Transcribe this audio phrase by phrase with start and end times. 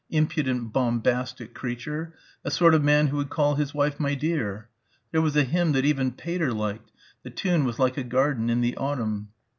[0.09, 2.15] Impudent bombastic creature...
[2.43, 4.67] a sort of man who would call his wife "my dear."
[5.11, 6.91] There was a hymn that even Pater liked...
[7.21, 9.29] the tune was like a garden in the autumn....